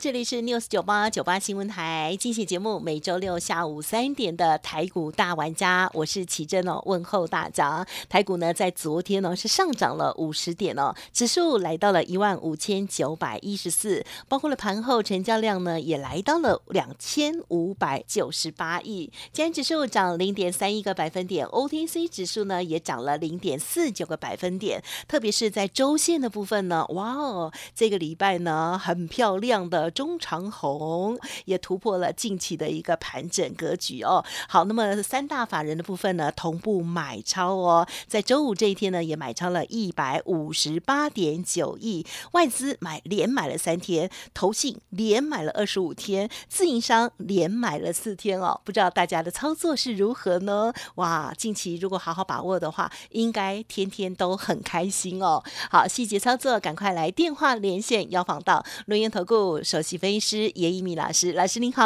[0.00, 7.84] 这里是 News 九八九八新闻台，进行节目每周六下午三点的台股大玩家，我是奇珍哦，问候大家。
[8.08, 19.10] 台股呢在昨天呢是上涨了五十点哦，指数来到了一万五千九百一十四，包括了盘后成交量呢也来到了两千五百九十八亿。
[19.32, 29.68] 今天指数涨零点三一个百分点，OTC 指数呢也涨了零点四九个百分点，特别是在周线的部分呢，哇哦，这个礼拜呢很漂亮。
[29.68, 34.24] 的中长红也突破了近期的一个盘整格局哦。
[34.48, 48.60] 好，那么三大法人的部分呢，同步买超哦，在周五这一天呢，也买超了一百五十八点九亿，外资买连买了三天，投信连买了二十五天，自营商连买了四天哦。
[48.64, 50.72] 不知道大家的操作是如何呢？
[50.96, 55.42] 哇，近期如果好好把握的话，应该天天都很开心哦。
[55.70, 59.62] 好，细节操作赶快来电话连线邀访到轮研投顾。
[59.68, 61.84] 首席分析师严一米老师，老师您好。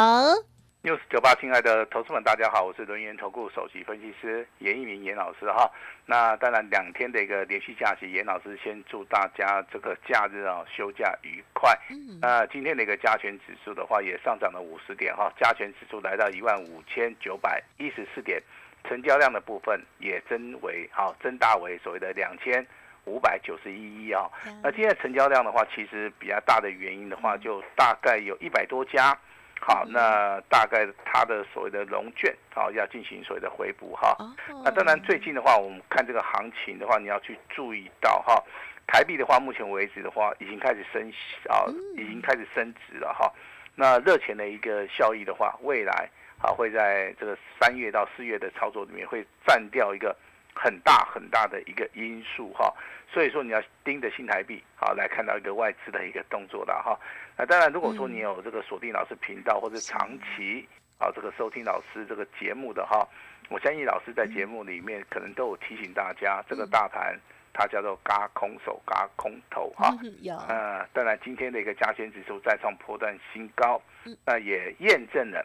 [0.83, 5.69] news 九八，亲爱的投资们，大家好，我是轮研投顾首席分析师严一鸣严老师哈。
[6.05, 11.77] 那当然，两天的一个连续假期，严老师先祝大家这个假日啊休假愉快。
[11.89, 12.19] 嗯。
[12.21, 18.41] 那今天的一个加权指数的话，也上涨了五十点哈，加权指数来到一万五千九百一十四点，
[18.87, 22.65] 成交量的部分也增为好增大为所谓的两千。
[23.05, 24.29] 五百九十一亿啊，
[24.61, 29.17] 那今天的成交量的话，其实比较大的原因的话，就大概有一百多家，
[29.59, 34.15] 好，那大概它的所谓的融券，好，要进行所谓的回补哈。
[34.63, 38.41] 那当然最近的话，我们看这个行情的话，你要去注意到哈，
[38.87, 41.11] 台币的话，目前为止的话，已经开始升
[41.49, 41.67] 啊，
[41.97, 43.29] 已经开始升值了哈。
[43.75, 46.09] 那热钱的一个效益的话，未来
[46.41, 50.15] 啊会在这个三月到四月的操作里面会占掉一个。
[50.55, 52.73] 很大很大的一个因素哈，
[53.11, 56.97] 所以说你要盯着新台币好来看到一个外资的一个动作的哈。
[57.35, 60.67] 那当然，如果说你有这个锁定老师频道或者长期
[60.99, 63.07] 啊这个收听老师这个节目的哈，
[63.49, 67.19] 我相信老师在节目里面可能都有提醒大家，这个大盘
[67.51, 69.93] 它叫做嘎空手嘎空头哈。
[70.21, 70.35] 有。
[70.47, 73.81] 呃，当然今天的一个加权指数再创破断新高，
[74.25, 75.43] 那也验证了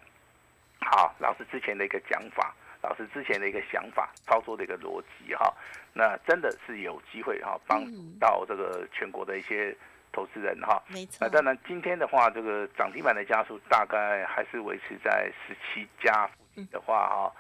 [0.80, 2.54] 好老师之前的一个讲法。
[2.88, 5.52] 老师之前的一个想法、操作的一个逻辑哈，
[5.92, 7.84] 那真的是有机会哈，帮
[8.18, 9.76] 到这个全国的一些
[10.10, 10.82] 投资人哈。
[10.88, 11.18] 没错。
[11.20, 17.32] 那当然，今天的话，这个涨停板的家数大概还是维持在十七家附近的话哈。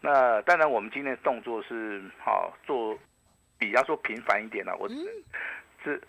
[0.00, 2.96] 那当然，我们今天的动作是好做
[3.58, 4.88] 比较说频繁一点了，我
[5.82, 6.00] 是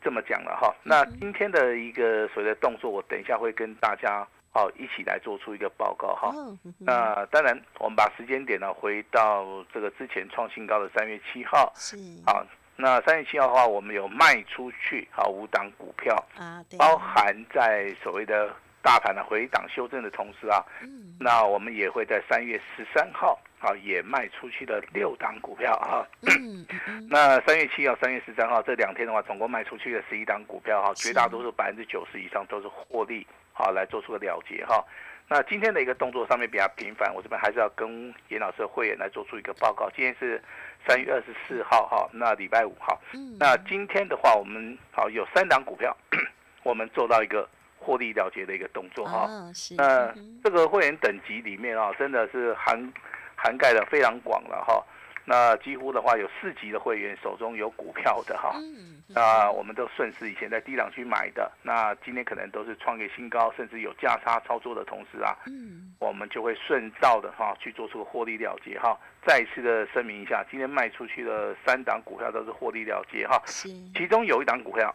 [0.00, 0.72] 这么讲了哈。
[0.84, 4.24] 那今天的一个所谓的动作，我等一下会跟大家。
[4.58, 6.34] 好，一起来做出一个报告哈。
[6.80, 11.72] 那当然，我们把时间点呢回到这个之前创新高的三月七号。
[11.76, 11.96] 是。
[12.26, 18.52] 好，那三月七号的话，我们有卖出去好五档股票啊，包含在所谓的
[18.82, 26.02] 大盘的回档修正的同时啊，嗯，那我们也会在三月十三号啊也卖出去了六档股票啊。
[26.22, 26.66] 嗯
[27.08, 33.24] 那三月七号、三月十三号这两天的话，总共卖出去了十一档股票哈，绝大多数百分之九十以上都是获利。
[33.58, 34.84] 好，来做出个了结哈。
[35.28, 39.90] 那今天的一个动作上面比较频繁，我这边还是要跟严老师的会员来做出一个报告。
[39.90, 40.40] 今天是
[40.86, 42.96] 三月二十四号哈，那礼拜五哈。
[43.38, 45.94] 那今天的话，我们好有三档股票，
[46.62, 47.46] 我们做到一个
[47.78, 49.26] 获利了结的一个动作哈。
[49.28, 49.74] 哦，是。
[49.74, 50.14] 那
[50.44, 52.92] 这个会员等级里面啊，真的是涵
[53.34, 54.82] 涵盖的非常广了哈。
[55.28, 58.52] 那几乎的话，有四级的会员手中有股票的哈。
[58.54, 59.02] 嗯。
[59.08, 68.98] 那我们都顺势以前在低档区买的，那今天可能都是创业新高，甚至有价差操作的同时啊，嗯，我们就会顺道的哈去做出获利了结哈。
[69.26, 73.68] 再一次的声明一下，今天卖出去的三档股票都是获利了结哈，是。
[73.94, 74.94] 其中有一档股票，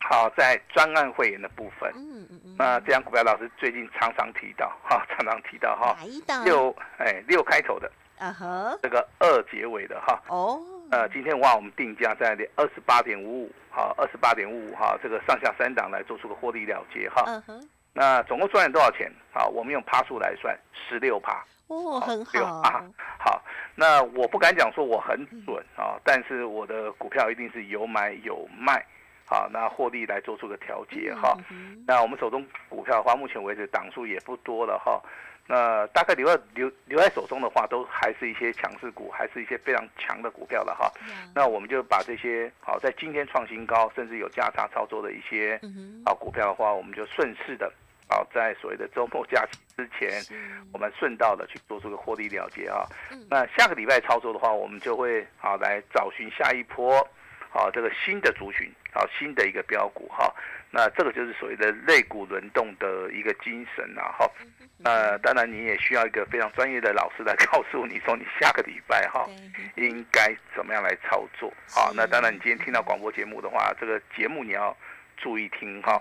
[0.00, 2.56] 好在专案会员的部分，嗯嗯嗯。
[2.58, 5.96] 那这张股票老师最近常常提到哈，常常提到哈？
[6.44, 10.20] 六哎六开头的，啊哈，这个二结尾的哈。
[10.28, 10.60] 哦。
[10.90, 17.24] 呃，今天的话我们定价在二十八点五五，好，二十八点五五哈，这个上下三档来做出个获利了结哈。
[17.26, 17.68] 嗯哼。
[17.92, 19.12] 那总共赚了多少钱？
[19.32, 21.44] 好，我们用趴数来算，十六趴。
[21.66, 22.82] 哦，很六趴。
[23.18, 23.42] 好，
[23.74, 28.82] 那我不敢讲说我很准啊，但是我的股票一定是有买有卖。
[29.28, 31.36] 好，那获利来做出个调节哈。
[31.86, 34.98] 那我们手中股票的话，目前为止档数也不多了哈。
[35.46, 40.90] 那大概留在留留在手中的话，都还是一些强势股，还是一些非常强的股票了哈。
[41.34, 45.60] 那我们就把这些好在今天创新高，甚至有价差操作的一些
[46.04, 47.70] 好股票的话，我们就顺势的。
[48.10, 50.22] 好，在所谓的周末假期之前，
[50.72, 52.84] 我们顺道的去做出个获利了结啊。
[53.28, 57.06] 那下个礼拜操作的话，我们就会好来找寻下一波，
[57.50, 60.32] 好这个新的族群，好新的一个标股哈。
[60.70, 64.30] 那这个就是所谓的肋骨轮动的一个精神啊哈。
[64.78, 69.26] 那当然你也需要一个非常专业的老师来告诉你说，你下个礼拜哈
[69.76, 74.76] 应该怎么样来操作好，那当然你今天听到广播节目的话，这个节目你要。
[75.20, 76.00] 注意听哈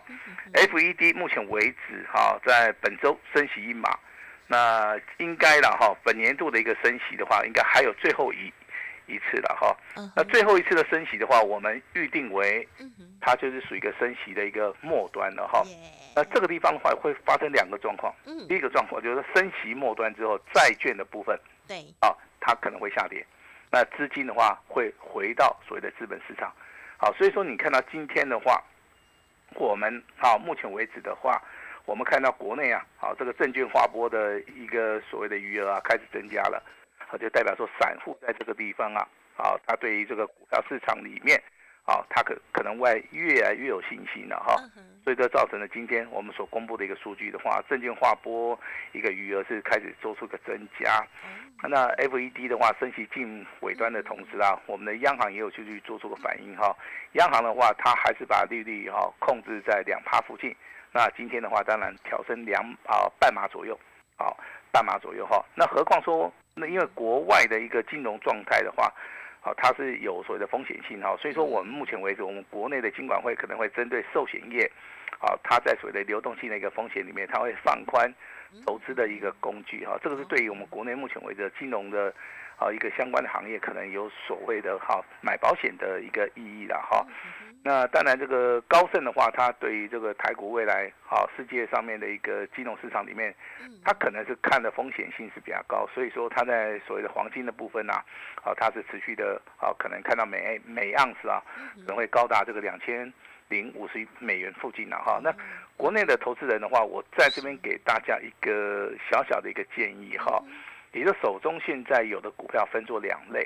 [0.54, 3.98] ，FED 目前为止哈，在本周升息一码，
[4.46, 8.54] 那应该了哈，本年度的一个升息的话，应该还有最后一
[9.08, 9.76] 一次了哈。
[10.16, 12.68] 那最后一次的升息的话，我们预定为，
[13.20, 15.64] 它就是属于一个升息的一个末端了哈。
[16.16, 18.14] 那这个地方的话，会发生两个状况。
[18.48, 23.26] 第一个状况就是升息末端之后，债券的部分，对，啊，它可能会下跌，
[23.72, 26.54] 那资金的话会回到所谓的资本市场。
[26.98, 28.64] 好，所以说你看到今天的话。
[29.56, 31.42] 我们啊，目前为止的话，
[31.86, 36.62] 我们看到国内啊，好这个证券划拨的一个所谓的余额啊，开始增加了，
[37.08, 41.42] 好就代表说散户在这个地方啊，好他对于这个股票市场里面。
[41.88, 44.58] 啊，他可可能外越来越有信心了哈，
[45.06, 48.60] 所以这造成了今天我们所公布的一个数据的话，证券划拨
[48.92, 51.02] 一个余额是开始做出个增加。
[51.64, 56.76] 那 FED 的话，升息近尾端的同时啊，我们的央行也有去去做出个反应哈。
[57.14, 60.54] 央行的话，它还是把利率哈控制在两趴附近。
[60.92, 63.80] 那今天的话，当然调升两啊半码左右，
[64.18, 64.38] 好
[64.74, 65.42] 半码左右哈。
[65.56, 68.92] 那何况说，那因为国外的一个金融状态的话。
[69.40, 74.70] 好，它是有所谓的风险性哈，所以说我们目前为止，我们国内的金管会可能会针对寿险业，
[75.20, 78.12] 好，它在所谓的流动性的一个风险里面，它会放宽
[78.66, 82.14] 投资的一个工具哈，这个是对于我们国内目前为止金融的
[82.58, 87.06] 啊一个相关的行业，可能有所谓的哈买保险的一个意义了哈。
[87.68, 93.36] 那当然，这个高盛的话，它对于这个台股未来好世界上面的一个金融市场里面，
[93.84, 97.94] 它可能是看的风险性是比较高，所以说它在所谓的黄金的部分呢，
[98.42, 101.44] 好，它是持续的，好，可能看到每每盎司啊，
[101.82, 103.12] 可能会高达这个两千
[103.50, 105.20] 零五十美元附近了哈。
[105.22, 105.30] 那
[105.76, 110.42] 国内的投资人的话，我在这边给大家一个小小的一个建议哈，
[110.94, 113.46] 你的手中现在有的股票分作两类，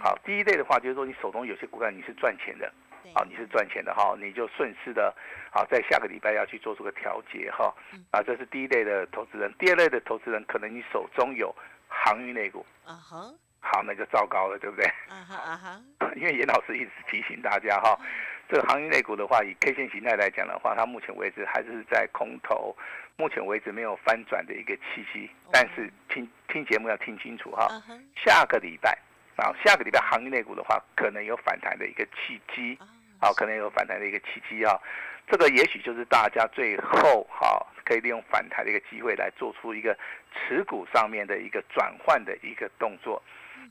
[0.00, 2.68] 好，第一类的话就是说你手中有些股票你是赚钱的。
[3.14, 5.14] 好，你是赚钱的哈，你就顺势的，
[5.50, 7.74] 好，在下个礼拜要去做出个调节哈，
[8.10, 9.52] 啊，这是第一类的投资人。
[9.58, 11.54] 第二类的投资人，可能你手中有
[11.88, 14.84] 航运类股，啊哈，好，那就糟糕了，对不对？
[15.08, 15.80] 啊哈啊哈，
[16.16, 17.98] 因为严老师一直提醒大家哈，
[18.48, 22.76] 这个航运类股的话，以 K 线形态来讲的话，它目前为止还是在空头，
[23.16, 25.30] 目前为止没有翻转的一个契机。
[25.52, 27.68] 但是听听节目要听清楚哈，
[28.14, 28.96] 下个礼拜，
[29.40, 32.78] 啊，下个礼拜航运类股的话，可能有反弹的一个契机。
[33.18, 34.78] 好，可能有反弹的一个契机啊，
[35.28, 39.94] 这个也许就是大家最后好可以利用反弹的一个机会来做出一个
[40.32, 43.22] 持股上面的一个转换的一个动作。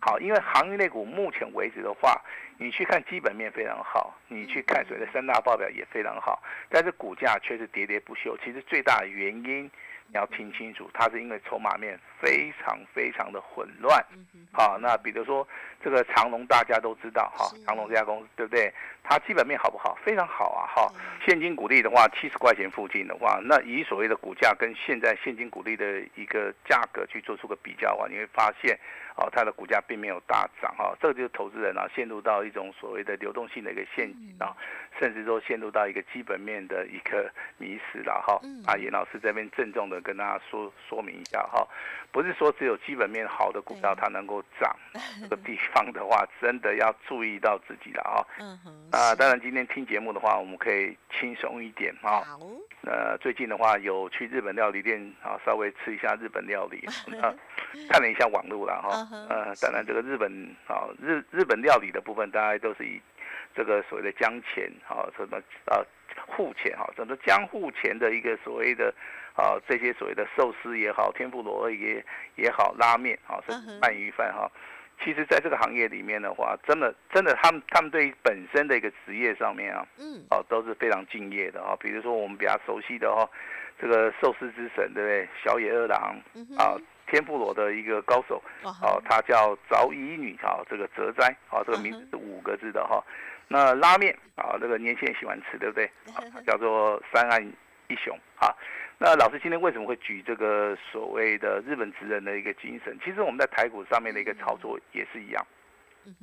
[0.01, 2.21] 好，因为行业类股目前为止的话，
[2.57, 8.37] 你去看基本面非常好，你去看所谓的三大报表也非常好，但是股价却是喋喋不休。
[8.43, 9.69] 其实最大的原因。
[10.11, 14.03] 你要听清楚，它是因为筹码面非常非常的混乱。
[14.51, 15.47] 好，那比如说
[15.83, 18.73] 这个长隆，大家都知道哈，长隆这家公司对不对？
[19.03, 19.97] 它基本面好不好？
[20.03, 20.65] 非常好啊！
[20.75, 20.91] 哈，
[21.25, 28.77] 现金股利的话，七十块钱附近的话，那以所谓的股价跟现在现金股利的一个价格去做出个比较的话，你会发现。
[29.19, 34.55] 哦，它的股价并没有大涨哈，这个就是投资人啊陷入到一种所谓的流动性的一个陷阱啊，
[34.97, 38.39] 甚至说陷入到一个基本面的一个迷失了哈。
[38.65, 41.67] 啊，严老师这边郑重的跟大家说说明一下哈，
[42.13, 44.73] 不是说只有基本面好的股票它能够涨，
[45.21, 48.23] 这个地方的话真的要注意到自己了啊。
[48.91, 52.23] 啊，当然今天听节目的话，我们可以轻松一点啊。
[52.83, 56.87] 呃，最近的话有去日本料理店啊，稍微吃一下日本料理
[57.21, 57.35] 啊。
[57.89, 60.31] 看了一下网络了哈，呃，当然这个日本
[60.67, 62.99] 啊，日日本料理的部分，大概都是以
[63.55, 65.81] 这个所谓的江钱啊，什么啊
[66.27, 68.93] 户钱哈，整个江户钱的一个所谓的
[69.35, 72.03] 啊这些所谓的寿司也好，天妇罗也
[72.35, 74.49] 也好，拉面啊，甚至鳗鱼饭哈，
[75.03, 83.29] 其实在这个行业里面的话，真的真的他们他们对于本身的一个职业上面啊，嗯，哦都是非常敬业的啊，比如说我们比较熟悉的哈，
[83.79, 85.27] 这个寿司之神对不对？
[85.43, 86.15] 小野二郎
[86.57, 86.75] 啊。
[87.09, 93.03] 天妇罗的一个高手，哦，他叫早乙女，哈，这个泽哉，哦，这个名字是五个字的哈。
[93.47, 95.89] 那拉面啊，这个年轻人喜欢吃，对不对？
[96.45, 97.43] 叫做三岸
[97.87, 98.53] 一雄，啊。
[99.01, 102.97] 那老师今天为什么会举这个所谓的日本职人的一个精神？
[103.03, 105.47] 其实我们在台股上面的一个操作也是一样，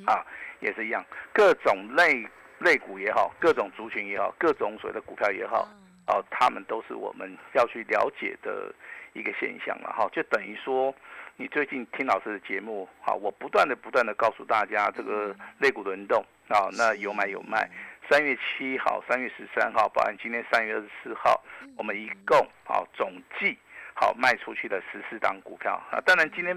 [0.06, 0.24] 啊，
[0.60, 1.02] 也是一样，
[1.32, 2.28] 各种类
[2.58, 5.66] 类股也好，各种族群也好，各种所谓的股票也好，
[6.06, 8.72] 哦，他们都是我们要去了解的
[9.16, 10.08] 一个现象了哈。
[10.12, 10.94] 就等于说，
[11.36, 17.68] 你最近听老师的节目，好，我不断的不断的告诉大家这个肋骨轮动啊，那有买有卖。
[18.08, 21.42] 三月七号、三月十三号，包含今天三月二十四号，
[21.76, 23.58] 我们一共好总计
[23.94, 25.98] 好卖出去的十四档股票啊。
[26.06, 26.54] 当然今天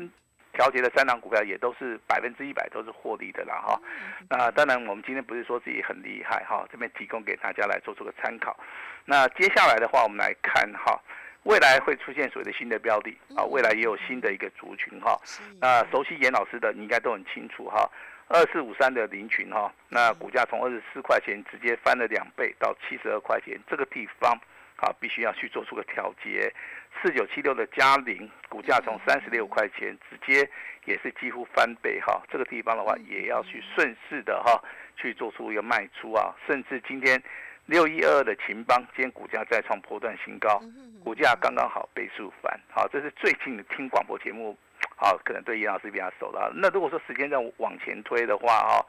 [0.53, 3.81] 调节的三档股票也都是百分之一百都是获利的啦哈。
[4.29, 8.55] 那当然我们今天不是说自己很厉害哈，这边提供给大家来做出个参考。
[9.05, 11.01] 那接下来的话，我们来看哈，
[11.43, 15.17] 未来会出现所谓的新的标的啊，未来也有新的一个族群哈。
[15.59, 17.89] 那熟悉严老师的，你应该都很清楚哈。
[18.27, 24.39] 二四五三的林群哈，那股价从二十四块钱直接翻了两倍到七十二块钱，这个地方
[24.75, 26.53] 啊必须要去做出个调节。
[27.01, 30.47] 四九七六的嘉陵股价从三十六块钱直接
[30.85, 34.61] 也是几乎翻倍哈，这个地方的话也要去顺势的哈
[34.95, 37.21] 去做出一个卖出啊，甚至今天
[37.65, 40.61] 六一二二的秦邦今天股价再创波段新高，
[41.03, 44.57] 股价刚刚好倍数翻，好，这是最近听广播节目。
[44.95, 46.51] 好，可能对叶老师比较熟了。
[46.53, 48.85] 那如果说时间再往前推的话，哈，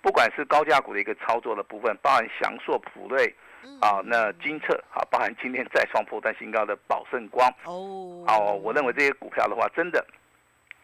[0.00, 3.32] 不管是高价股的一个操作的部分，包含祥硕、普瑞，
[3.80, 10.04] 啊，那金策，啊，包含今天再创破断新高的宝盛光，哦，好，我认为这些股票的话，真的，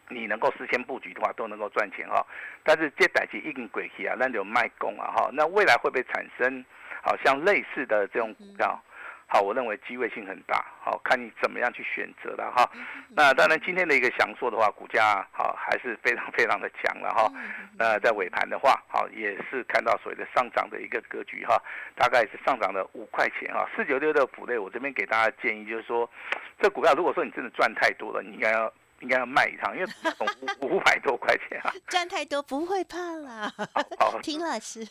[0.08, 2.24] 你能够事先布局的话，都能够赚钱哈。
[2.62, 5.28] 但是这代机一根轨迹啊，那就卖空啊哈。
[5.32, 6.64] 那未来会不会产生
[7.02, 8.80] 好像类似的这种股票？
[9.30, 12.66] 好，我认为机会性很大，好看你怎么样去选择了哈。
[13.10, 17.30] 那当然，今天的一个享受的话，股价好还是非常非常的强了哈。
[17.76, 21.62] 那在尾盘的话，好也是看到所谓的上涨的一个格局哈，
[21.94, 23.68] 大概是上涨了五块钱哈。
[23.76, 26.10] 四九六的普类，我这边给大家建议就是说，
[26.58, 28.72] 这股票如果说你真的赚太多了，你应该要。
[29.00, 29.88] 应该要卖一趟，因为
[30.60, 33.52] 五五百多块钱啊，赚太多不会怕啦。
[33.98, 34.86] 好， 听老师，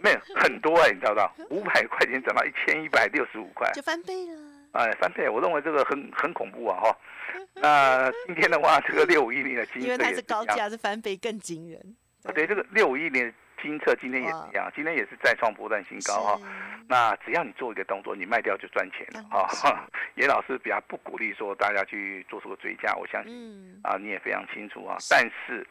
[0.00, 1.56] 没有很多哎，你知道不？
[1.56, 4.40] 五百块钱涨到一千一百六十五块，就翻倍了。
[4.72, 6.96] 哎，翻倍，我认为这个很很恐怖啊哈。
[7.54, 11.96] 那今天的话，这个六五一零的金，因为它是高价，是翻倍更惊人。
[12.34, 13.32] 对，这个六五一零。
[13.62, 16.40] 金策今天也一样，今天也是再创波段新高哈。
[16.88, 19.86] 那只要你做一个动作，你卖掉就赚钱了哈。
[20.14, 24.96] 严 老师比较不鼓励说大家去做出个追加，我相信啊你也非常清楚啊。
[25.10, 25.66] 但是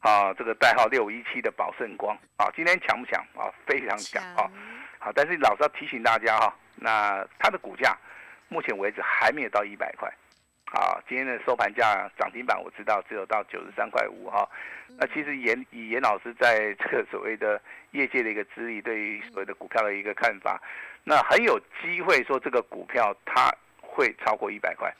[0.00, 3.50] 啊这个代号六一七的宝盛光啊，今天强不强啊？
[3.66, 4.50] 非常强啊。
[4.98, 7.96] 好，但是老师要提醒大家哈，那它的股价
[8.48, 10.12] 目前为止还没有到一百块。
[10.74, 14.46] 啊，今天的收盘价涨停板我知道只有到九十三块五哈。
[14.98, 17.62] 那其实严以严老师在 这个所谓的
[17.92, 20.60] 业界的一个资历，对于所谓的股票的一个看法，
[21.04, 23.48] 那很有机会说这个股票它
[23.80, 24.92] 会超过一百块。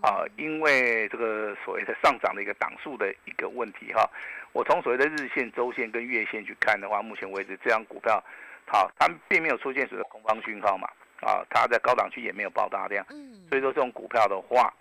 [0.00, 4.08] 啊，因为这个所谓的上涨的一个档数的一个问题哈。
[4.52, 8.24] 我从所谓的日线、周线跟月线去看的话，目前为止这张股票，
[8.66, 10.88] 好，它并没有出现所谓的空方讯号嘛。
[11.20, 13.04] 啊，它在高档区也没有爆大量。
[13.10, 13.46] 嗯。
[13.50, 14.72] 所以说这种股票的话。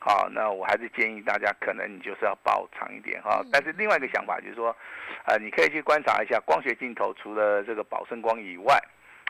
[0.00, 3.42] 好，那我还是建议大家，可能你就是要抱长一点哈。
[3.52, 4.74] 但是另外一个想法就是说，
[5.24, 8.78] 呃，你可以去观察一下光学镜头，除了这个宝盛光以外，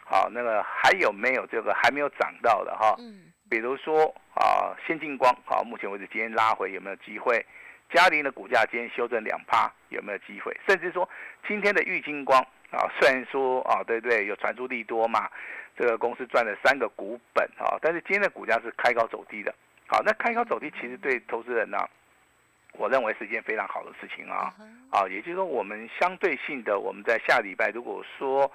[0.04, 2.94] 好，那个还有没有这个还没有涨到的哈？
[2.98, 3.32] 嗯。
[3.50, 7.44] 比如说啊，先进光，好，目前为止今天拉回有没有机会？
[7.90, 10.54] 嘉陵的股价今天修正两趴，有没有机会？
[10.68, 11.08] 甚至说
[11.46, 12.38] 今天的玉金光
[12.70, 15.30] 啊，虽然说啊，对对，有传出利多嘛，
[15.74, 19.54] 这个公司赚了三个股本啊，但是今天的股价是开高走低的。
[19.88, 21.78] 好，那开高走低其实对投资人呢，
[22.74, 24.54] 我认为是一件非常好的事情啊。
[24.90, 28.50] 啊，也就是说，我们相对性的，我们在下礼拜如果说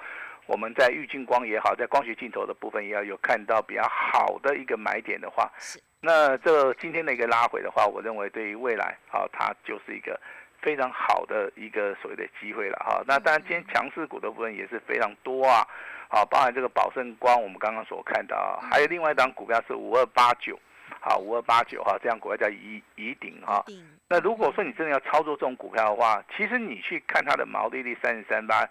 [0.46, 5.52] 我们在预镜光也好，在光学镜头的部分也要有看到比较好的一个买点的话，
[6.00, 10.20] 那这今天的一个拉回的话，我认为对于未来，啊，它就是一个
[10.62, 13.02] 非常好的一个所谓的机会了哈。
[13.08, 15.66] 那当然，今天强势股的部分也是非常多啊。
[16.10, 20.60] 好，包含这个宝盛光，我们刚刚所看到，还有另外一张股票是五二八九。
[21.06, 23.62] 好，五二八九哈，这样股票叫乙乙顶哈。
[24.08, 28.66] 那如果说你真的要操作这种股票的话，其实你去看它的毛利率三十三八，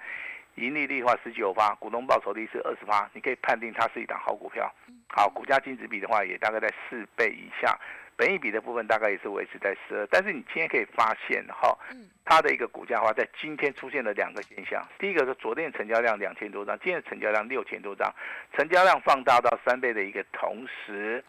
[0.54, 4.72] 盈利率的话十九八，股东报酬率是二十八，你可以判定它是一档好股票。
[5.14, 7.78] 好，股价净值比的话也大概在四倍以下，
[8.22, 10.06] 本益比的部分大概也是维持在十二。
[10.06, 11.76] 但是你今天可以发现哈，
[12.24, 14.80] 它的一个股价的话，在今天出现了两个现象。
[14.96, 18.14] 第一个是昨天成交量两千多张，今天成交量六千多张，
[18.56, 21.24] 成交量放大到三倍的一个同时。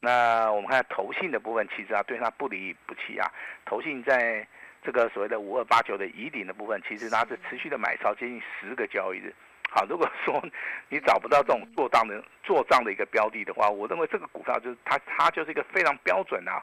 [0.00, 3.30] 那我们看投信的部分，其实啊对它不离不弃啊。
[3.66, 4.48] 投信在
[4.82, 9.34] 这个所谓的五二八九的乙顶的部分，其实它是持续的买超接近十个交易日，
[9.70, 10.42] 好，如果 说
[10.88, 16.60] 你找不到这种做账的做账的一个标的的话，我认为这个股票就是它它就是一个非常标准啊，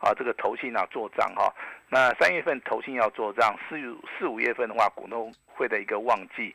[0.00, 1.54] 啊这个投信啊做账哈。
[1.88, 3.76] 那三月份投信要做账，四
[4.18, 6.54] 四五月份的话股东会的一个旺季，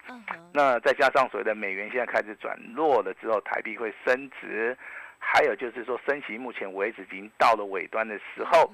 [0.54, 4.78] 那再加上所谓的美元现在开始转弱了之后，台币会升值。
[5.26, 8.74] 还有就是说，升息目前为止已经到了尾端的时候，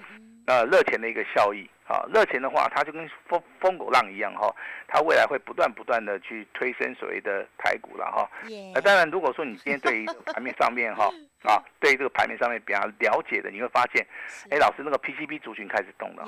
[0.49, 4.51] 呃，热钱的一个效益啊，热钱的话，它就跟风风狗浪一样哈，
[4.87, 8.27] 它未来会不断不断的去推升所谓的台股了哈。
[8.73, 11.07] 那当然，如果说你今天对于盘面上面哈
[11.45, 14.03] 啊，对于这个盘面上面比较了解的，你会发现，
[14.49, 16.25] 哎，老师那个 PCB 族群开始动了。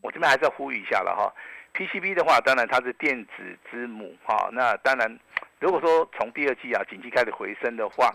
[0.00, 1.30] 我这边还是要呼吁一下了哈
[1.74, 5.20] ，PCB 的话，当然它是电子之母哈，那当然。
[5.60, 8.12] 如果说从第二季啊，景气开始回升的话，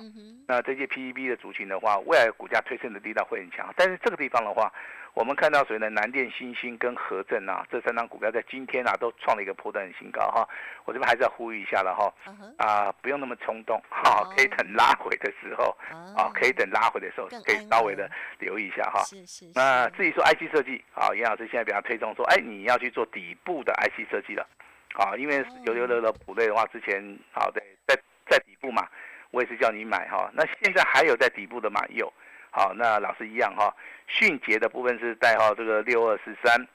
[0.47, 3.73] 那这些 PCB 的族群的话，未来股价推升的力道会很强。
[3.75, 4.71] 但是这个地方的话，
[5.13, 10.47] 我们看到所谓的南电、新兴跟和正啊，这三张股票在今天啊都创了一个破断新高哈。
[10.85, 12.13] 我这边还是要呼吁一下了哈，
[12.57, 15.75] 啊，不用那么冲动哈，可以等拉回的时候
[16.15, 19.01] 啊，可以等拉回的时候，可以稍微的留意一下哈。
[19.03, 19.51] 是是。
[19.55, 24.47] 那至于说 IC 设计啊，严老师现在比较推崇说，哎，你要去做底部的 IC 设计了。
[24.95, 27.95] 啊，因为有有的的普类的话，之前好在在
[28.27, 28.87] 在底部嘛，
[29.31, 30.31] 我也是叫你买哈。
[30.33, 31.81] 那现在还有在底部的嘛？
[31.89, 32.11] 有。
[32.51, 33.73] 好，那老师一样哈。
[34.07, 36.67] 迅捷的部分是代号这个六二四三，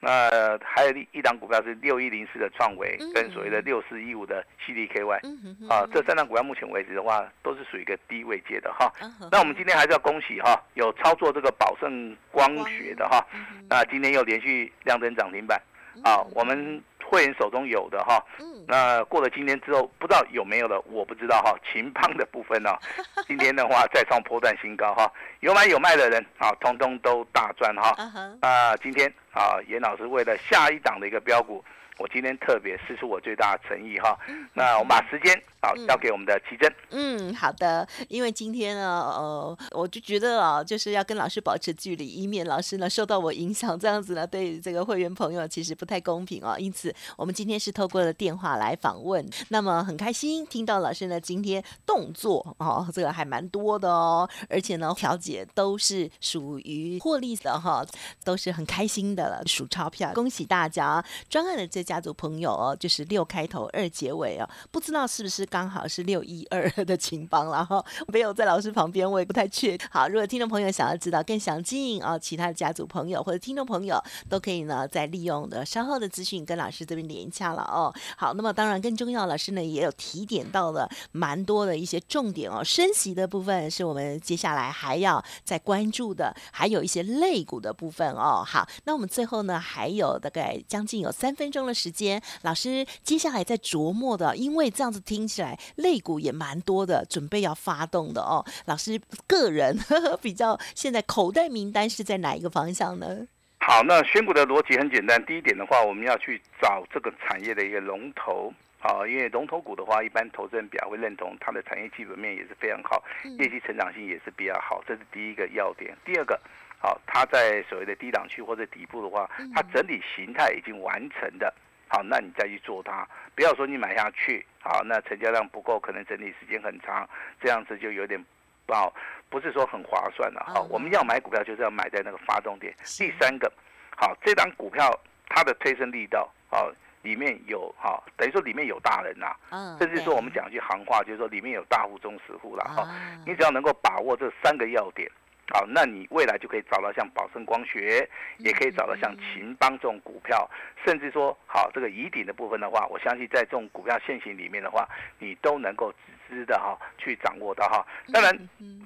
[0.00, 5.68] 那还有一一档股票是六一零四的创维，跟所谓的六四一五的 CDKY。
[5.68, 8.92] 啊，这三档股票目前为止的话，都是属于一个低位阶的哈。
[9.30, 13.24] 那我们今天还是要恭喜哈，有操作这个宝盛光学的哈，
[13.68, 15.60] 那今天又连续亮灯涨停板。
[16.02, 16.82] 啊，我们。
[17.12, 18.24] 会员手中有的哈，
[18.66, 21.54] 那过了今天之后，不知道有没有了，我不知道哈。
[21.70, 22.70] 秦邦的部分呢，
[23.28, 27.94] 今天的话再创破断新高哈，有买有卖的人啊，通通都大赚哈。
[28.40, 31.62] 啊，今天啊，严老师为了下一档的一个标股。
[31.98, 34.18] 我今天特别试出我最大的诚意哈，
[34.54, 36.74] 那我们把时间好交给我们的奇珍。
[36.90, 38.82] 嗯，好的，因为今天呢，
[39.14, 46.56] 呃，我就觉得啊，就是要跟老师保持距离，以免老师呢受到我影响，这样子呢对这个会员朋友其实不太公平哦。
[46.58, 57.84] 因此，我们今天是透过了电话来访问，那么很开心听到老师呢今天动作哦，这个还蛮多的哦，而且呢调解都是属于获利的哈，
[58.24, 61.81] 都是很开心的了，数钞票，恭喜大家专案的这。
[61.82, 69.88] 家族朋友哦，就是六开头二结尾哦，不知道是不是刚好是六一二的情帮然后没有在老师旁边，我也不太确定。
[69.90, 77.92] 好，如果听众朋友想要知道更详尽哦，其他的家族朋友或者听众朋友都可以呢，在利用的稍后的资讯跟老师这边连洽了哦。
[78.16, 88.44] 好，那么当然更重要，老师呢也有提点到了蛮多的一些重点哦，升息的部分是我们接下来还要再关注的，还有一些肋骨的部分哦。
[88.46, 91.71] 好，那我们最后呢还有大概将近有三分钟的。
[91.72, 98.44] 时间，老师接下来在琢磨的，因为这样子听起来肋骨也蛮多的，准备要发动的哦。
[98.66, 99.78] 老师个人
[100.20, 103.26] 比较现在口袋名单是在哪一个方向呢？
[103.58, 113.02] 好，那选股的逻辑很简单，第一点的话，我们要去找这个产业的一个龙头啊，因为龙头股的话，一般投资人比较会认同它的产业基本面也是非常好，
[113.38, 115.96] 业绩成长性也是比较好，这是第一个要点。
[116.04, 116.38] 第二个。
[116.82, 121.54] 好，它在所谓的低档区或者底部的话，它整体形态已经完成的，
[121.86, 127.08] 好，那你再去做它，不要说你买下去，好，那成交量不够，可能整理时间很长，
[127.40, 128.20] 这样子就有点
[128.66, 128.92] 不好，
[129.30, 130.44] 不是说很划算了。
[130.52, 132.74] 好，我们要买股票就是要买在那个发动点。
[132.98, 133.50] 第三个，
[133.96, 134.90] 好，这张股票
[135.28, 136.68] 它的推升力道，好，
[137.02, 139.36] 里面有哈，等于说里面有大人呐，
[139.78, 142.88] 甚至说我们讲句行话，就是说里面有大户、中实户了哈，
[143.24, 145.08] 你只要能够把握这三个要点。
[145.48, 150.48] 好，那你未来就可以找到像宝盛光学，也可以找到像秦邦这种股票，
[150.84, 155.92] 甚至说好这个疑顶的部分的话，我相信在这种股票现行里面的话，你都能够
[156.28, 157.86] 直知的哈去掌握到哈。
[158.12, 158.32] 当然，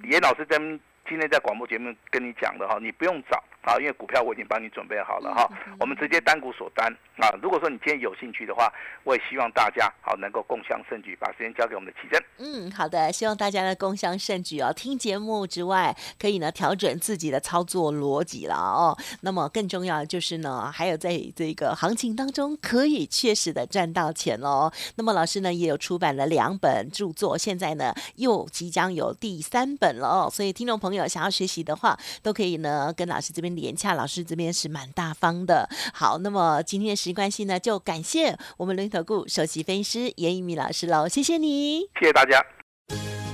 [0.05, 3.43] 严老师跟今天在广播节目跟你讲的哈，你不用找。
[3.67, 5.51] 好，因为股票我已经帮你准备好了哈，
[5.81, 6.87] 我们直接单股锁单
[7.19, 7.35] 啊。
[7.43, 12.23] 如果说你今天有兴趣的话，我也希望大家好能够共享盛举，把时间交给我们的奇珍。
[12.39, 14.73] 嗯，好的，希望大家呢共享盛举哦。
[14.73, 18.97] 听节目之外，可以呢调整自己的操作逻辑了哦。
[19.23, 24.73] 那么更重要的就是呢，还有在这个行情当中可以确实的赚到钱哦。
[24.95, 30.31] 那么老师呢也有出版了两本著作，现在呢又即将有第三本了哦。
[30.31, 33.56] 所以听众朋友想要学习的话，都可以呢跟老师这边。
[33.61, 42.41] 连洽老师这边是蛮大方的，好，那么今天的时间关系呢，就感谢我们轮头股首席分析师严一米老师喽，谢谢你，谢谢大家。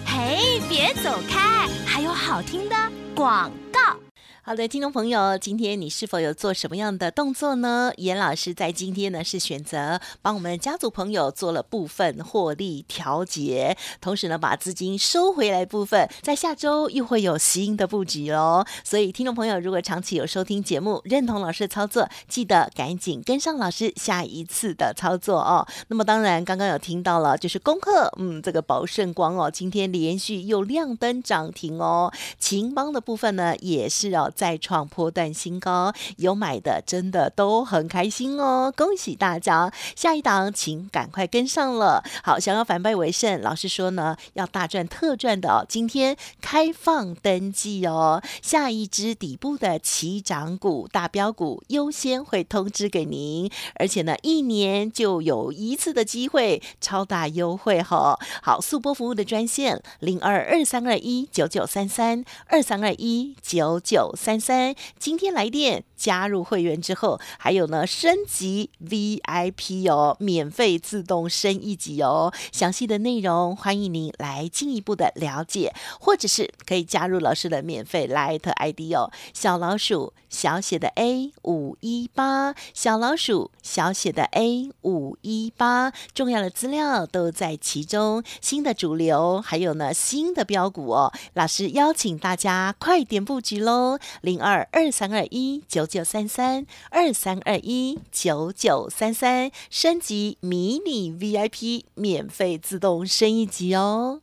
[0.07, 2.77] 嘿，别走开，还有好听的
[3.15, 3.97] 广告。
[4.45, 7.93] 好的，听众朋友，今天你是否有做什么样的动作呢？
[7.99, 18.67] 严老师在今天呢是选择帮我们家族朋友做了部分获利调节，同时呢把资金收回来部分，在下周又会有新的布局哦。
[18.83, 25.65] 所以听众朋友，如果长期有收听节目，认同老师的操作，记得赶紧跟上老师下一次的操作哦。
[25.87, 32.13] 那么当然，刚刚有听到了，就是功课，嗯，这个宝盛光哦，今天连续又亮灯涨停哦。
[32.41, 34.31] 秦邦的部分呢，也是哦。
[34.33, 39.73] 再创破断新高，有买的真的都很开心哦，恭喜大家！
[39.95, 42.03] 下一档请赶快跟上了。
[42.25, 45.65] 好，想要反败为胜，老师说呢，要大赚特赚的哦。
[45.69, 58.19] 今天开放登记哦，下一支底部的起涨股、大标股优先会通知给您，而且呢，一年就有一次的机会，超大优惠哈。
[58.43, 64.15] 好，速播服务的专线零二二三二一九九三三二三二一九九。
[64.23, 72.33] 三三，今天来电加入会员之后，还有呢升级 VIP 哦，免费自动升一级哦。
[72.53, 88.25] 详细的内容欢迎您来进一步的了解，或者是可以加入老师的免费 Light ID 哦，小老鼠小写的 A 五一八，小老鼠小写的 A 五一八，重要的资料都在其中。
[88.41, 93.99] 新的主流还有呢新的标股哦，老师邀请大家快点布局喽。
[94.23, 104.23] 零二二三二一九九三三二三二一九九三三，升级迷你 VIP，免费自动升一级哦。